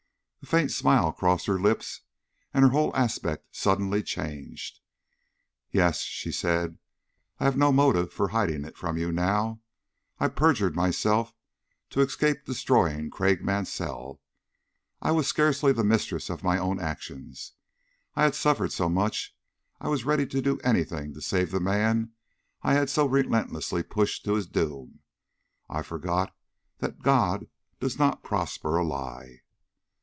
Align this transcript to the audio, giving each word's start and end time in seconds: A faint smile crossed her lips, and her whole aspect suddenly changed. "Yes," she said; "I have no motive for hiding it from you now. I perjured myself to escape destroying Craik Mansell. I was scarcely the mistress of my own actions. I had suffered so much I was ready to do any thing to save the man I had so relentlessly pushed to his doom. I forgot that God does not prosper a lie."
A 0.43 0.47
faint 0.47 0.71
smile 0.71 1.13
crossed 1.13 1.45
her 1.45 1.59
lips, 1.59 2.01
and 2.51 2.63
her 2.65 2.71
whole 2.71 2.93
aspect 2.95 3.55
suddenly 3.55 4.01
changed. 4.01 4.79
"Yes," 5.69 5.99
she 5.99 6.31
said; 6.31 6.79
"I 7.39 7.43
have 7.43 7.55
no 7.55 7.71
motive 7.71 8.11
for 8.11 8.29
hiding 8.29 8.65
it 8.65 8.75
from 8.75 8.97
you 8.97 9.11
now. 9.11 9.61
I 10.17 10.29
perjured 10.29 10.75
myself 10.75 11.35
to 11.91 12.01
escape 12.01 12.43
destroying 12.43 13.11
Craik 13.11 13.43
Mansell. 13.43 14.19
I 14.99 15.11
was 15.11 15.27
scarcely 15.27 15.73
the 15.73 15.83
mistress 15.83 16.27
of 16.27 16.43
my 16.43 16.57
own 16.57 16.79
actions. 16.79 17.53
I 18.15 18.23
had 18.23 18.33
suffered 18.33 18.71
so 18.71 18.89
much 18.89 19.37
I 19.79 19.89
was 19.89 20.05
ready 20.05 20.25
to 20.25 20.41
do 20.41 20.59
any 20.63 20.83
thing 20.83 21.13
to 21.13 21.21
save 21.21 21.51
the 21.51 21.59
man 21.59 22.13
I 22.63 22.73
had 22.73 22.89
so 22.89 23.05
relentlessly 23.05 23.83
pushed 23.83 24.25
to 24.25 24.33
his 24.33 24.47
doom. 24.47 25.01
I 25.69 25.83
forgot 25.83 26.35
that 26.79 27.03
God 27.03 27.47
does 27.79 27.99
not 27.99 28.23
prosper 28.23 28.75
a 28.77 28.83
lie." 28.83 29.41